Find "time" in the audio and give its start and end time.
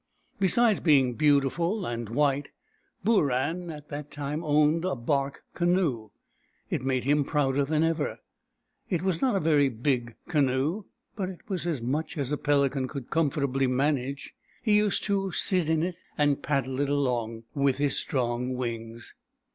4.09-4.43